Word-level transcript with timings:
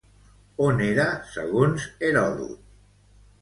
On 0.67 0.79
era 0.85 1.05
segons 1.33 1.85
Herodot? 2.09 2.59